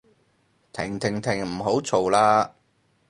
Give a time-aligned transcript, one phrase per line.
[0.73, 2.53] 停停停唔好嘈喇